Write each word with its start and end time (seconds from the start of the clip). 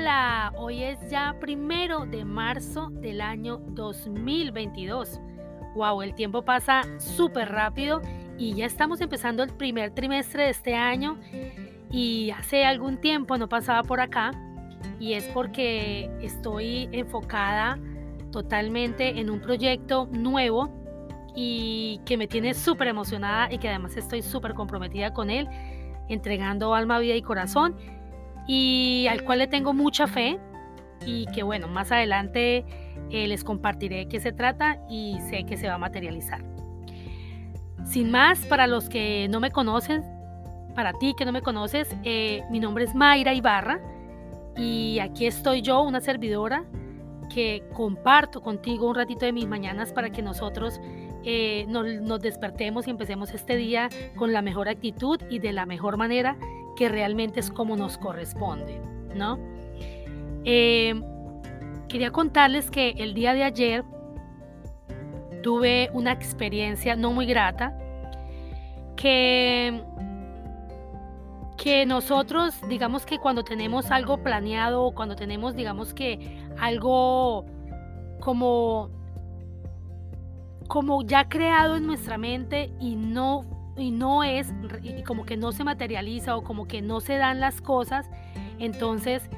Hola, 0.00 0.52
hoy 0.56 0.84
es 0.84 1.10
ya 1.10 1.34
primero 1.40 2.06
de 2.06 2.24
marzo 2.24 2.88
del 2.88 3.20
año 3.20 3.58
2022. 3.70 5.20
Wow, 5.74 6.02
el 6.02 6.14
tiempo 6.14 6.42
pasa 6.44 6.82
súper 6.98 7.48
rápido 7.48 8.00
y 8.38 8.54
ya 8.54 8.66
estamos 8.66 9.00
empezando 9.00 9.42
el 9.42 9.52
primer 9.52 9.90
trimestre 9.90 10.44
de 10.44 10.50
este 10.50 10.76
año 10.76 11.18
y 11.90 12.30
hace 12.30 12.64
algún 12.64 12.98
tiempo 12.98 13.36
no 13.38 13.48
pasaba 13.48 13.82
por 13.82 14.00
acá 14.00 14.30
y 15.00 15.14
es 15.14 15.24
porque 15.34 16.08
estoy 16.22 16.88
enfocada 16.92 17.76
totalmente 18.30 19.18
en 19.18 19.28
un 19.30 19.40
proyecto 19.40 20.06
nuevo 20.12 20.70
y 21.34 22.00
que 22.06 22.16
me 22.16 22.28
tiene 22.28 22.54
súper 22.54 22.86
emocionada 22.86 23.52
y 23.52 23.58
que 23.58 23.68
además 23.68 23.96
estoy 23.96 24.22
súper 24.22 24.54
comprometida 24.54 25.12
con 25.12 25.28
él, 25.28 25.48
entregando 26.08 26.72
alma, 26.72 27.00
vida 27.00 27.16
y 27.16 27.22
corazón 27.22 27.74
y 28.48 29.06
al 29.08 29.22
cual 29.22 29.38
le 29.40 29.46
tengo 29.46 29.72
mucha 29.72 30.08
fe 30.08 30.40
y 31.06 31.26
que 31.26 31.44
bueno, 31.44 31.68
más 31.68 31.92
adelante 31.92 32.64
eh, 33.10 33.28
les 33.28 33.44
compartiré 33.44 34.08
qué 34.08 34.18
se 34.18 34.32
trata 34.32 34.78
y 34.88 35.18
sé 35.30 35.44
que 35.44 35.56
se 35.56 35.68
va 35.68 35.74
a 35.74 35.78
materializar. 35.78 36.42
Sin 37.84 38.10
más, 38.10 38.44
para 38.46 38.66
los 38.66 38.88
que 38.88 39.28
no 39.30 39.38
me 39.38 39.50
conocen, 39.50 40.02
para 40.74 40.92
ti 40.94 41.14
que 41.16 41.24
no 41.24 41.32
me 41.32 41.42
conoces, 41.42 41.94
eh, 42.04 42.42
mi 42.50 42.58
nombre 42.58 42.84
es 42.84 42.94
Mayra 42.94 43.34
Ibarra 43.34 43.80
y 44.56 44.98
aquí 44.98 45.26
estoy 45.26 45.62
yo, 45.62 45.82
una 45.82 46.00
servidora 46.00 46.64
que 47.32 47.62
comparto 47.74 48.40
contigo 48.40 48.88
un 48.88 48.94
ratito 48.94 49.26
de 49.26 49.32
mis 49.32 49.46
mañanas 49.46 49.92
para 49.92 50.10
que 50.10 50.22
nosotros 50.22 50.80
eh, 51.24 51.66
nos, 51.68 51.86
nos, 52.00 52.20
despertemos 52.20 52.86
y 52.86 52.90
empecemos 52.90 53.34
este 53.34 53.56
día 53.56 53.90
con 54.16 54.32
la 54.32 54.40
mejor 54.40 54.68
actitud 54.68 55.20
y 55.28 55.38
de 55.38 55.52
la 55.52 55.66
mejor 55.66 55.98
manera 55.98 56.36
que 56.78 56.88
realmente 56.88 57.40
es 57.40 57.50
como 57.50 57.76
nos 57.76 57.98
corresponde, 57.98 58.80
¿no? 59.12 59.36
Eh, 60.44 60.94
quería 61.88 62.12
contarles 62.12 62.70
que 62.70 62.90
el 62.98 63.14
día 63.14 63.34
de 63.34 63.42
ayer 63.42 63.84
tuve 65.42 65.90
una 65.92 66.12
experiencia 66.12 66.94
no 66.94 67.10
muy 67.10 67.26
grata 67.26 67.76
que 68.94 69.82
que 71.56 71.84
nosotros 71.84 72.54
digamos 72.68 73.04
que 73.04 73.18
cuando 73.18 73.42
tenemos 73.42 73.90
algo 73.90 74.22
planeado 74.22 74.92
cuando 74.92 75.16
tenemos 75.16 75.56
digamos 75.56 75.92
que 75.92 76.38
algo 76.60 77.44
como 78.20 78.90
como 80.68 81.02
ya 81.02 81.28
creado 81.28 81.74
en 81.74 81.88
nuestra 81.88 82.18
mente 82.18 82.70
y 82.78 82.94
no 82.94 83.57
y 83.78 83.90
no 83.90 84.24
es 84.24 84.52
y 84.82 85.02
como 85.02 85.24
que 85.24 85.36
no 85.36 85.52
se 85.52 85.64
materializa 85.64 86.36
o 86.36 86.42
como 86.42 86.66
que 86.66 86.82
no 86.82 87.00
se 87.00 87.16
dan 87.16 87.40
las 87.40 87.60
cosas 87.60 88.10
entonces 88.58 89.28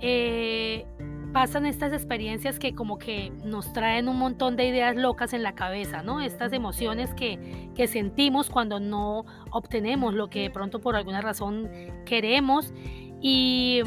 eh, 0.00 0.86
pasan 1.32 1.66
estas 1.66 1.92
experiencias 1.92 2.58
que 2.58 2.74
como 2.74 2.98
que 2.98 3.30
nos 3.44 3.72
traen 3.72 4.08
un 4.08 4.18
montón 4.18 4.56
de 4.56 4.66
ideas 4.66 4.96
locas 4.96 5.32
en 5.32 5.42
la 5.42 5.54
cabeza, 5.54 6.02
¿no? 6.02 6.20
Estas 6.20 6.52
emociones 6.52 7.12
que, 7.14 7.70
que 7.74 7.86
sentimos 7.86 8.48
cuando 8.48 8.80
no 8.80 9.24
obtenemos 9.50 10.14
lo 10.14 10.28
que 10.30 10.40
de 10.42 10.50
pronto 10.50 10.80
por 10.80 10.96
alguna 10.96 11.20
razón 11.20 11.70
queremos 12.06 12.72
y 13.20 13.82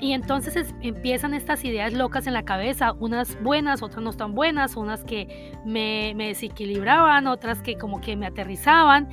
y 0.00 0.12
entonces 0.12 0.74
empiezan 0.80 1.34
estas 1.34 1.64
ideas 1.64 1.92
locas 1.92 2.26
en 2.26 2.34
la 2.34 2.44
cabeza, 2.44 2.92
unas 3.00 3.40
buenas, 3.42 3.82
otras 3.82 4.02
no 4.02 4.12
tan 4.12 4.34
buenas, 4.34 4.76
unas 4.76 5.02
que 5.02 5.52
me, 5.64 6.14
desequilibraban, 6.14 7.26
otras 7.26 7.62
que 7.62 7.76
como 7.76 8.00
que 8.00 8.16
me 8.16 8.26
aterrizaban. 8.26 9.08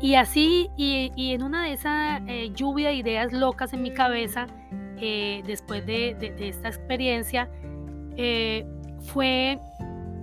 Y 0.00 0.14
así, 0.14 0.68
y, 0.76 1.10
en 1.16 1.42
una 1.42 1.64
de 1.64 1.72
esas 1.72 2.22
eh, 2.26 2.50
lluvia 2.54 2.88
de 2.88 2.96
ideas 2.96 3.32
locas 3.32 3.72
en 3.72 3.82
mi 3.82 3.92
cabeza, 3.92 4.46
eh, 4.98 5.42
después 5.46 5.84
de, 5.86 6.16
esta 6.38 6.68
experiencia, 6.68 7.50
eh, 8.16 8.64
fue 9.00 9.58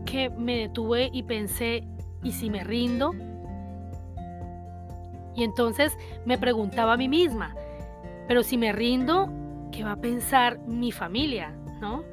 que 0.06 0.30
me 0.30 0.58
detuve 0.58 1.10
y 1.12 1.24
pensé, 1.24 1.84
¿y 2.24 2.32
si 2.32 2.50
me 2.50 2.64
rindo? 2.64 3.14
Y 5.36 5.44
entonces 5.44 5.98
me 6.26 6.38
preguntaba 6.38 6.94
a 6.94 6.98
mí 6.98 7.08
misma, 7.08 7.56
pero 8.28 8.44
si 8.44 8.58
me 8.58 8.72
rindo, 8.72 9.30
¿qué 9.72 9.84
va 9.84 9.94
a 9.94 10.02
pensar 10.02 10.60
mi 10.60 10.92
familia? 10.92 11.54
¿No? 11.80 12.04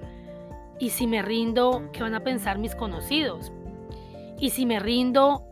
Y 0.78 0.90
si 0.90 1.06
me 1.06 1.22
rindo, 1.22 1.90
¿qué 1.92 2.02
van 2.02 2.14
a 2.14 2.20
pensar 2.20 2.58
mis 2.58 2.74
conocidos? 2.74 3.52
Y 4.38 4.50
si 4.50 4.66
me 4.66 4.78
rindo, 4.78 5.42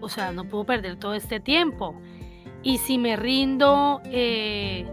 o 0.00 0.08
sea, 0.08 0.32
no 0.32 0.44
puedo 0.44 0.64
perder 0.64 0.96
todo 0.96 1.14
este 1.14 1.40
tiempo. 1.40 1.94
Y 2.62 2.78
si 2.78 2.96
me 2.96 3.16
rindo, 3.16 4.00
eh, 4.06 4.86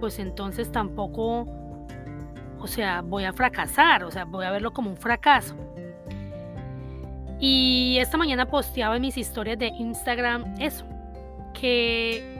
pues 0.00 0.18
entonces 0.18 0.72
tampoco, 0.72 1.46
o 2.58 2.66
sea, 2.66 3.02
voy 3.02 3.24
a 3.24 3.32
fracasar, 3.32 4.02
o 4.04 4.10
sea, 4.10 4.24
voy 4.24 4.44
a 4.46 4.50
verlo 4.50 4.72
como 4.72 4.90
un 4.90 4.96
fracaso. 4.96 5.54
Y 7.38 7.96
esta 7.98 8.18
mañana 8.18 8.46
posteaba 8.46 8.96
en 8.96 9.02
mis 9.02 9.16
historias 9.16 9.58
de 9.58 9.68
Instagram 9.68 10.54
eso, 10.58 10.84
que 11.54 12.39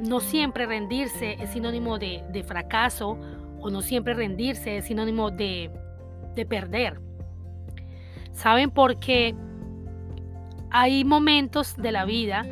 no 0.00 0.20
siempre 0.20 0.66
rendirse 0.66 1.36
es 1.40 1.50
sinónimo 1.50 1.98
de, 1.98 2.44
fracaso 2.46 3.18
o 3.60 3.70
no 3.70 3.82
siempre 3.82 4.14
rendirse 4.14 4.78
es 4.78 4.86
sinónimo 4.86 5.30
de, 5.30 5.70
de 6.34 6.46
perder. 6.46 7.00
¿Saben? 8.32 8.70
Porque 8.70 9.34
hay 10.70 11.04
momentos 11.04 11.76
de 11.76 11.92
la 11.92 12.04
vida 12.04 12.46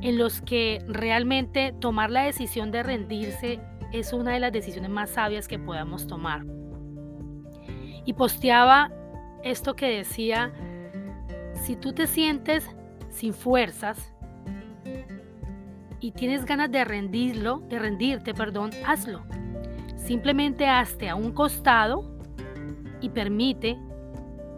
en 0.00 0.18
los 0.18 0.40
que 0.42 0.84
realmente 0.86 1.74
tomar 1.80 2.10
la 2.10 2.22
decisión 2.22 2.70
de 2.70 2.82
rendirse 2.82 3.58
es 3.92 4.12
una 4.12 4.32
de 4.32 4.40
las 4.40 4.52
decisiones 4.52 4.90
más 4.90 5.10
sabias 5.10 5.48
que 5.48 5.58
podamos 5.58 6.06
tomar. 6.06 6.44
Y 8.04 8.12
posteaba 8.12 8.92
esto 9.42 9.74
que 9.74 9.86
decía, 9.86 10.52
si 11.54 11.76
tú 11.76 11.92
te 11.92 12.06
sientes 12.06 12.68
sin 13.10 13.32
fuerzas, 13.32 14.12
y 16.04 16.12
tienes 16.12 16.44
ganas 16.44 16.70
de 16.70 16.84
rendirlo, 16.84 17.60
de 17.60 17.78
rendirte, 17.78 18.34
perdón, 18.34 18.72
hazlo. 18.86 19.22
Simplemente 19.96 20.68
hazte 20.68 21.08
a 21.08 21.14
un 21.14 21.32
costado 21.32 22.04
y 23.00 23.08
permite 23.08 23.78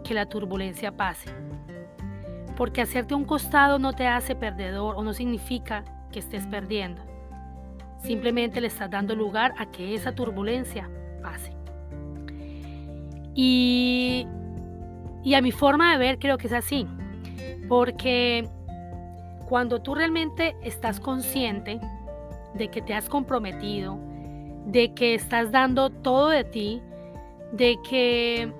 que 0.03 0.13
la 0.13 0.25
turbulencia 0.25 0.97
pase. 0.97 1.33
Porque 2.57 2.81
hacerte 2.81 3.13
a 3.13 3.17
un 3.17 3.23
costado 3.23 3.79
no 3.79 3.93
te 3.93 4.07
hace 4.07 4.35
perdedor 4.35 4.95
o 4.97 5.03
no 5.05 5.13
significa 5.13 5.85
que 6.11 6.19
estés 6.19 6.45
perdiendo. 6.47 7.01
Simplemente 8.03 8.59
le 8.59 8.67
estás 8.67 8.89
dando 8.89 9.15
lugar 9.15 9.53
a 9.57 9.67
que 9.71 9.95
esa 9.95 10.13
turbulencia 10.13 10.89
pase. 11.23 11.55
Y, 13.35 14.27
y 15.23 15.33
a 15.33 15.41
mi 15.41 15.53
forma 15.53 15.93
de 15.93 15.97
ver 15.97 16.19
creo 16.19 16.37
que 16.37 16.47
es 16.47 16.53
así. 16.53 16.85
Porque 17.69 18.49
cuando 19.47 19.81
tú 19.81 19.95
realmente 19.95 20.55
estás 20.61 20.99
consciente 20.99 21.79
de 22.53 22.69
que 22.69 22.81
te 22.81 22.93
has 22.93 23.07
comprometido, 23.07 23.97
de 24.65 24.93
que 24.93 25.15
estás 25.15 25.51
dando 25.51 25.89
todo 25.89 26.29
de 26.29 26.43
ti, 26.43 26.81
de 27.53 27.77
que, 27.87 28.51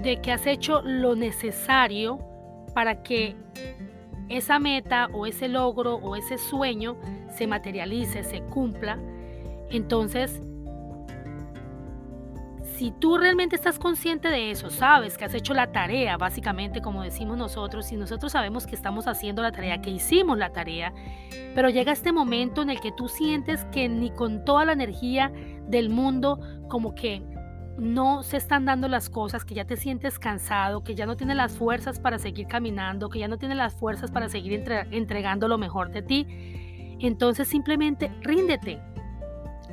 de 0.00 0.20
que 0.20 0.32
has 0.32 0.46
hecho 0.46 0.80
lo 0.82 1.14
necesario 1.16 2.18
para 2.72 3.02
que 3.02 3.36
esa 4.28 4.58
meta 4.58 5.08
o 5.12 5.26
ese 5.26 5.48
logro 5.48 5.96
o 5.96 6.16
ese 6.16 6.38
sueño 6.38 6.96
se 7.28 7.46
materialice, 7.46 8.24
se 8.24 8.40
cumpla, 8.40 8.98
entonces 9.70 10.40
si 12.76 12.90
tú 12.90 13.16
realmente 13.16 13.56
estás 13.56 13.78
consciente 13.78 14.28
de 14.28 14.50
eso, 14.50 14.68
sabes 14.68 15.16
que 15.16 15.24
has 15.24 15.32
hecho 15.32 15.54
la 15.54 15.72
tarea, 15.72 16.18
básicamente 16.18 16.82
como 16.82 17.02
decimos 17.02 17.38
nosotros, 17.38 17.90
y 17.90 17.96
nosotros 17.96 18.32
sabemos 18.32 18.66
que 18.66 18.74
estamos 18.74 19.06
haciendo 19.06 19.40
la 19.40 19.50
tarea, 19.50 19.80
que 19.80 19.90
hicimos 19.90 20.36
la 20.36 20.52
tarea, 20.52 20.92
pero 21.54 21.70
llega 21.70 21.92
este 21.92 22.12
momento 22.12 22.60
en 22.60 22.68
el 22.68 22.80
que 22.80 22.92
tú 22.92 23.08
sientes 23.08 23.64
que 23.72 23.88
ni 23.88 24.10
con 24.10 24.44
toda 24.44 24.66
la 24.66 24.72
energía 24.72 25.32
del 25.66 25.88
mundo, 25.88 26.38
como 26.68 26.94
que 26.94 27.22
no 27.78 28.22
se 28.22 28.36
están 28.36 28.66
dando 28.66 28.88
las 28.88 29.08
cosas, 29.08 29.46
que 29.46 29.54
ya 29.54 29.64
te 29.64 29.76
sientes 29.76 30.18
cansado, 30.18 30.84
que 30.84 30.94
ya 30.94 31.06
no 31.06 31.16
tienes 31.16 31.36
las 31.36 31.56
fuerzas 31.56 31.98
para 31.98 32.18
seguir 32.18 32.46
caminando, 32.46 33.08
que 33.08 33.18
ya 33.18 33.28
no 33.28 33.38
tienes 33.38 33.56
las 33.56 33.74
fuerzas 33.74 34.10
para 34.10 34.28
seguir 34.28 34.52
entregando 34.90 35.48
lo 35.48 35.56
mejor 35.56 35.90
de 35.92 36.02
ti, 36.02 36.26
entonces 37.00 37.48
simplemente 37.48 38.10
ríndete, 38.20 38.82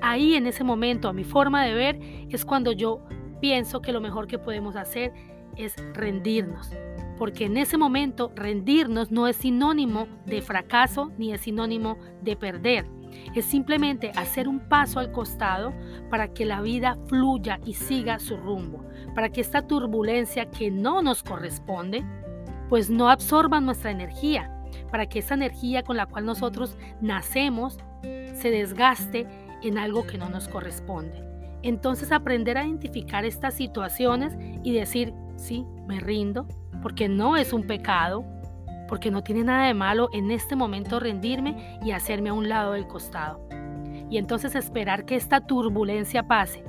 ahí 0.02 0.36
en 0.36 0.48
ese 0.48 0.64
momento, 0.64 1.08
a 1.08 1.14
mi 1.14 1.24
forma 1.24 1.64
de 1.64 1.74
ver, 1.74 2.00
es 2.30 2.46
cuando 2.46 2.72
yo 2.72 3.06
pienso 3.40 3.82
que 3.82 3.92
lo 3.92 4.02
mejor 4.02 4.28
que 4.28 4.40
podemos 4.40 4.76
hacer 4.76 5.12
es 5.58 5.76
rendirnos. 5.94 6.72
Porque 7.18 7.46
en 7.46 7.58
ese 7.58 7.78
momento 7.78 8.32
rendirnos 8.36 9.12
no 9.12 9.28
es 9.28 9.36
sinónimo 9.38 10.08
de 10.26 10.42
fracaso 10.42 11.12
ni 11.18 11.34
es 11.34 11.42
sinónimo 11.42 11.98
de 12.22 12.36
perder. 12.36 12.86
Es 13.36 13.46
simplemente 13.46 14.12
hacer 14.16 14.48
un 14.48 14.60
paso 14.60 15.00
al 15.00 15.12
costado 15.12 15.74
para 16.10 16.34
que 16.34 16.46
la 16.46 16.62
vida 16.62 16.98
fluya 17.08 17.60
y 17.66 17.74
siga 17.74 18.20
su 18.20 18.38
rumbo. 18.38 18.84
Para 19.14 19.30
que 19.30 19.42
esta 19.42 19.68
turbulencia 19.68 20.50
que 20.50 20.72
no 20.72 21.02
nos 21.02 21.22
corresponde, 21.22 22.04
pues 22.70 22.90
no 22.90 23.10
absorba 23.10 23.60
nuestra 23.60 23.92
energía. 23.92 24.50
Para 24.92 25.08
que 25.08 25.20
esa 25.20 25.36
energía 25.36 25.84
con 25.84 25.98
la 25.98 26.08
cual 26.08 26.26
nosotros 26.26 26.78
nacemos 27.02 27.78
se 28.02 28.50
desgaste 28.50 29.28
en 29.64 29.78
algo 29.78 30.06
que 30.06 30.18
no 30.18 30.30
nos 30.30 30.48
corresponde. 30.48 31.24
Entonces 31.62 32.12
aprender 32.12 32.58
a 32.58 32.66
identificar 32.66 33.26
estas 33.26 33.54
situaciones 33.54 34.36
y 34.64 34.74
decir, 34.74 35.14
sí, 35.38 35.66
me 35.88 36.00
rindo, 36.00 36.48
porque 36.82 37.08
no 37.08 37.38
es 37.38 37.54
un 37.54 37.66
pecado, 37.66 38.26
porque 38.88 39.12
no 39.12 39.24
tiene 39.24 39.44
nada 39.44 39.68
de 39.68 39.74
malo 39.74 40.10
en 40.14 40.30
este 40.30 40.56
momento 40.56 41.00
rendirme 41.00 41.80
y 41.84 41.92
hacerme 41.92 42.30
a 42.30 42.34
un 42.34 42.50
lado 42.50 42.74
del 42.74 42.88
costado. 42.88 43.48
Y 44.10 44.18
entonces 44.18 44.56
esperar 44.56 45.06
que 45.06 45.16
esta 45.16 45.42
turbulencia 45.42 46.28
pase 46.28 46.64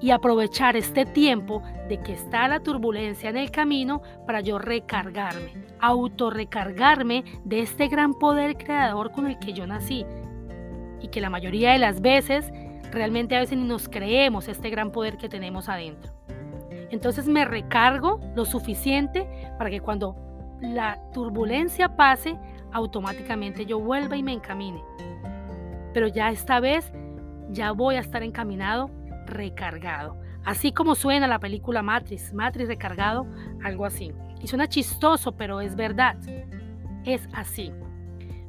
y 0.00 0.10
aprovechar 0.10 0.76
este 0.76 1.04
tiempo 1.04 1.62
de 1.88 2.00
que 2.00 2.12
está 2.12 2.48
la 2.48 2.60
turbulencia 2.60 3.30
en 3.30 3.36
el 3.36 3.50
camino 3.50 4.02
para 4.26 4.40
yo 4.40 4.58
recargarme, 4.58 5.52
autorrecargarme 5.80 7.24
de 7.44 7.60
este 7.60 7.88
gran 7.88 8.14
poder 8.14 8.56
creador 8.56 9.12
con 9.12 9.26
el 9.26 9.38
que 9.38 9.52
yo 9.52 9.66
nací. 9.66 10.06
Y 11.00 11.08
que 11.08 11.20
la 11.20 11.30
mayoría 11.30 11.72
de 11.72 11.78
las 11.78 12.00
veces, 12.00 12.50
realmente 12.90 13.36
a 13.36 13.40
veces 13.40 13.58
ni 13.58 13.64
nos 13.64 13.88
creemos 13.88 14.48
este 14.48 14.70
gran 14.70 14.92
poder 14.92 15.16
que 15.16 15.28
tenemos 15.28 15.68
adentro. 15.68 16.12
Entonces 16.90 17.26
me 17.26 17.44
recargo 17.44 18.20
lo 18.34 18.44
suficiente 18.44 19.28
para 19.58 19.70
que 19.70 19.80
cuando 19.80 20.16
la 20.60 20.98
turbulencia 21.12 21.96
pase, 21.96 22.36
automáticamente 22.72 23.66
yo 23.66 23.78
vuelva 23.78 24.16
y 24.16 24.22
me 24.22 24.32
encamine. 24.32 24.82
Pero 25.92 26.08
ya 26.08 26.30
esta 26.30 26.60
vez 26.60 26.92
ya 27.50 27.72
voy 27.72 27.96
a 27.96 28.00
estar 28.00 28.22
encaminado 28.22 28.90
recargado. 29.26 30.16
Así 30.44 30.72
como 30.72 30.94
suena 30.94 31.26
la 31.26 31.38
película 31.38 31.82
Matrix, 31.82 32.32
Matrix 32.32 32.68
recargado, 32.68 33.26
algo 33.62 33.84
así. 33.84 34.12
Y 34.40 34.46
suena 34.46 34.66
chistoso, 34.66 35.32
pero 35.32 35.60
es 35.60 35.76
verdad. 35.76 36.16
Es 37.04 37.28
así. 37.32 37.72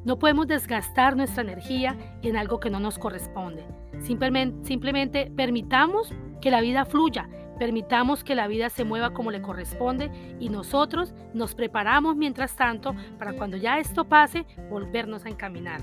No 0.04 0.18
podemos 0.18 0.46
desgastar 0.46 1.16
nuestra 1.16 1.42
energía 1.42 1.96
en 2.22 2.36
algo 2.36 2.60
que 2.60 2.70
no 2.70 2.80
nos 2.80 2.98
corresponde. 2.98 3.64
Simplemente, 4.00 5.30
permitamos 5.36 6.12
que 6.40 6.50
la 6.50 6.60
vida 6.60 6.86
fluya, 6.86 7.28
permitamos 7.58 8.24
que 8.24 8.34
la 8.34 8.46
vida 8.46 8.70
se 8.70 8.84
mueva 8.84 9.12
como 9.12 9.30
le 9.30 9.42
corresponde 9.42 10.10
y 10.40 10.48
nosotros 10.48 11.14
nos 11.34 11.54
preparamos 11.54 12.16
mientras 12.16 12.56
tanto 12.56 12.94
para 13.18 13.34
cuando 13.34 13.58
ya 13.58 13.78
esto 13.78 14.06
pase, 14.06 14.46
volvernos 14.70 15.26
a 15.26 15.28
encaminar. 15.28 15.82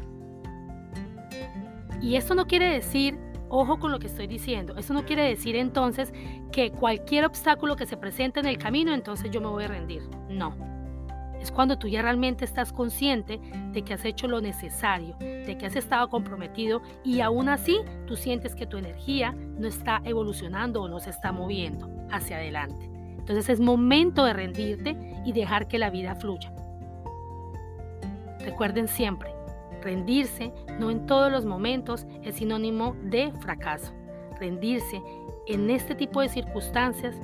Y 2.02 2.16
esto 2.16 2.34
no 2.34 2.48
quiere 2.48 2.74
decir 2.74 3.18
Ojo 3.50 3.80
con 3.80 3.92
lo 3.92 4.00
que 4.00 4.08
estoy 4.08 4.28
diciendo. 4.28 4.75
Eso 4.78 4.94
no 4.94 5.06
quiere 5.06 5.24
decir 5.24 5.56
entonces 5.56 6.12
que 6.52 6.72
cualquier 6.72 7.25
obstáculo 7.25 7.75
que 7.75 7.86
se 7.86 7.96
presente 7.96 8.40
en 8.40 8.46
el 8.46 8.58
camino, 8.58 8.94
entonces 8.94 9.31
yo 9.31 9.40
me 9.40 9.48
voy 9.48 9.64
a 9.64 9.68
rendir. 9.69 10.04
No. 10.30 10.76
Es 11.47 11.51
cuando 11.53 11.77
tú 11.77 11.88
ya 11.88 12.01
realmente 12.01 12.44
estás 12.44 12.73
consciente 12.73 13.39
de 13.71 13.81
que 13.81 13.94
has 13.94 14.03
hecho 14.03 14.27
lo 14.27 14.41
necesario, 14.41 15.15
de 15.19 15.57
que 15.57 15.65
has 15.65 15.77
estado 15.77 16.09
comprometido 16.09 16.81
y 17.05 17.21
aún 17.21 17.47
así 17.47 17.79
tú 18.05 18.17
sientes 18.17 18.53
que 18.53 18.65
tu 18.65 18.75
energía 18.75 19.31
no 19.31 19.65
está 19.65 20.01
evolucionando 20.03 20.81
o 20.81 20.89
no 20.89 20.99
se 20.99 21.09
está 21.09 21.31
moviendo 21.31 21.89
hacia 22.11 22.35
adelante. 22.35 22.89
Entonces 23.17 23.47
es 23.47 23.61
momento 23.61 24.25
de 24.25 24.33
rendirte 24.33 24.97
y 25.25 25.31
dejar 25.31 25.69
que 25.69 25.79
la 25.79 25.89
vida 25.89 26.15
fluya. 26.15 26.51
Recuerden 28.41 28.89
siempre, 28.89 29.31
Rendirse 29.81 30.51
no 30.81 30.91
en 30.91 31.05
todos 31.05 31.31
los 31.31 31.45
momentos 31.45 32.05
es 32.21 32.35
sinónimo 32.35 32.94
de 33.03 33.31
fracaso. 33.39 33.94
Rendirse 34.38 35.01
en 35.47 35.69
este 35.69 35.95
tipo 35.95 36.19
de 36.19 36.27
circunstancias 36.27 37.15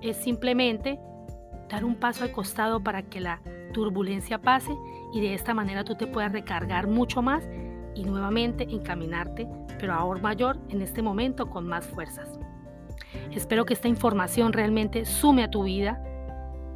es 0.00 0.16
simplemente 0.16 0.98
dar 1.70 1.84
un 1.84 1.94
paso 1.94 2.24
al 2.24 2.32
costado 2.32 2.82
para 2.82 3.02
que 3.02 3.20
la 3.20 3.40
turbulencia 3.72 4.38
pase 4.38 4.76
y 5.12 5.20
de 5.20 5.34
esta 5.34 5.54
manera 5.54 5.84
tú 5.84 5.94
te 5.94 6.06
puedas 6.06 6.32
recargar 6.32 6.88
mucho 6.88 7.22
más 7.22 7.48
y 7.94 8.04
nuevamente 8.04 8.64
encaminarte, 8.68 9.48
pero 9.78 9.94
ahora 9.94 10.20
mayor 10.20 10.58
en 10.68 10.82
este 10.82 11.02
momento 11.02 11.48
con 11.48 11.66
más 11.66 11.86
fuerzas. 11.86 12.38
Espero 13.32 13.64
que 13.64 13.74
esta 13.74 13.88
información 13.88 14.52
realmente 14.52 15.04
sume 15.04 15.44
a 15.44 15.50
tu 15.50 15.64
vida, 15.64 16.02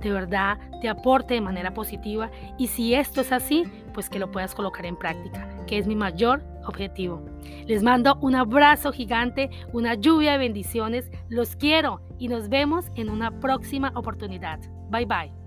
de 0.00 0.12
verdad 0.12 0.58
te 0.80 0.88
aporte 0.88 1.34
de 1.34 1.40
manera 1.40 1.72
positiva 1.72 2.30
y 2.58 2.68
si 2.68 2.94
esto 2.94 3.20
es 3.20 3.32
así, 3.32 3.64
pues 3.92 4.10
que 4.10 4.18
lo 4.18 4.30
puedas 4.30 4.54
colocar 4.54 4.86
en 4.86 4.96
práctica, 4.96 5.48
que 5.66 5.78
es 5.78 5.86
mi 5.86 5.96
mayor 5.96 6.42
objetivo. 6.66 7.24
Les 7.66 7.82
mando 7.82 8.18
un 8.20 8.34
abrazo 8.34 8.92
gigante, 8.92 9.50
una 9.72 9.94
lluvia 9.94 10.32
de 10.32 10.38
bendiciones, 10.38 11.10
los 11.28 11.56
quiero 11.56 12.00
y 12.18 12.28
nos 12.28 12.48
vemos 12.48 12.86
en 12.96 13.08
una 13.08 13.40
próxima 13.40 13.92
oportunidad. 13.94 14.60
Bye 14.90 15.04
bye. 15.04 15.43